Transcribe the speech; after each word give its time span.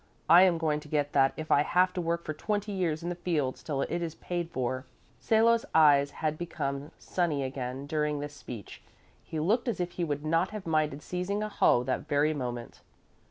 I 0.27 0.41
am 0.41 0.57
going 0.57 0.79
to 0.79 0.87
get 0.87 1.13
that 1.13 1.31
if 1.37 1.51
I 1.51 1.61
have 1.61 1.93
to 1.93 2.01
work 2.01 2.25
for 2.25 2.33
twenty 2.33 2.71
years 2.71 3.03
in 3.03 3.09
the 3.09 3.13
fields 3.21 3.61
till 3.61 3.83
it 3.83 4.01
is 4.01 4.15
paid 4.15 4.49
for." 4.49 4.87
Salo's 5.19 5.63
eyes 5.75 6.09
had 6.09 6.39
become 6.39 6.89
sunny 6.97 7.43
again 7.43 7.85
during 7.85 8.19
this 8.19 8.33
speech. 8.33 8.81
He 9.23 9.39
looked 9.39 9.67
as 9.67 9.79
if 9.79 9.91
he 9.91 10.03
would 10.03 10.25
not 10.25 10.49
have 10.49 10.65
minded 10.65 11.03
seizing 11.03 11.43
a 11.43 11.49
hoe 11.49 11.83
that 11.83 12.07
very 12.07 12.33
moment. 12.33 12.81